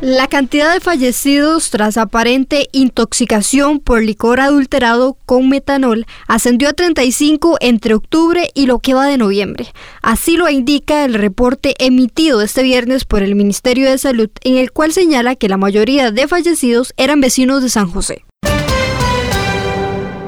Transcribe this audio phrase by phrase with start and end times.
[0.00, 7.58] La cantidad de fallecidos tras aparente intoxicación por licor adulterado con metanol ascendió a 35
[7.60, 9.66] entre octubre y lo que va de noviembre.
[10.00, 14.72] Así lo indica el reporte emitido este viernes por el Ministerio de Salud, en el
[14.72, 18.24] cual señala que la mayoría de fallecidos eran vecinos de San José.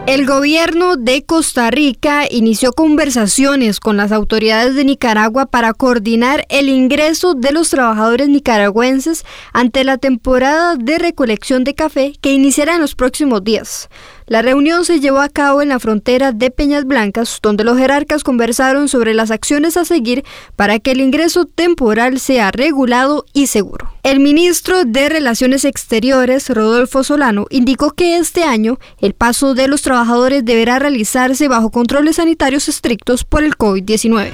[0.04, 6.68] El gobierno de Costa Rica inició conversaciones con las autoridades de Nicaragua para coordinar el
[6.68, 12.80] ingreso de los trabajadores nicaragüenses ante la temporada de recolección de café que iniciará en
[12.80, 13.88] los próximos días.
[14.26, 18.24] La reunión se llevó a cabo en la frontera de Peñas Blancas, donde los jerarcas
[18.24, 20.24] conversaron sobre las acciones a seguir
[20.56, 23.92] para que el ingreso temporal sea regulado y seguro.
[24.02, 29.82] El ministro de Relaciones Exteriores, Rodolfo Solano, indicó que este año el paso de los
[29.82, 34.30] trabajadores deberá realizarse bajo controles sanitarios estrictos por el COVID-19.